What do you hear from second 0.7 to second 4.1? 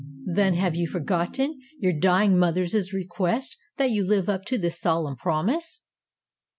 you forgotten your dying mother's request that you